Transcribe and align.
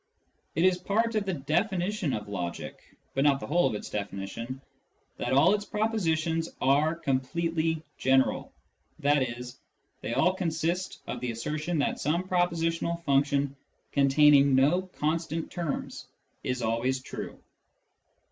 It 0.55 0.65
is 0.65 0.79
part 0.79 1.13
of 1.13 1.25
the 1.27 1.35
definition 1.35 2.11
of 2.11 2.27
logic 2.27 2.97
(but 3.13 3.23
not 3.23 3.39
the 3.39 3.45
whole 3.45 3.67
of 3.67 3.75
its 3.75 3.87
definition) 3.91 4.59
that 5.17 5.31
all 5.31 5.53
its 5.53 5.63
propositions 5.63 6.49
are 6.59 6.95
completely 6.95 7.83
general, 7.99 8.51
i.e. 9.03 9.43
they 10.01 10.13
all 10.15 10.33
consist 10.33 11.03
of 11.05 11.19
the 11.19 11.29
assertion 11.29 11.77
that 11.77 11.99
some 11.99 12.23
propositional 12.27 13.03
function 13.03 13.55
con 13.93 14.09
taining 14.09 14.55
no 14.55 14.89
constant 14.97 15.51
terms 15.51 16.07
is 16.43 16.63
always 16.63 16.99
true. 17.03 17.37